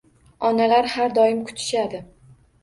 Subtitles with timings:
[0.47, 2.01] Onalar har doim kutishadi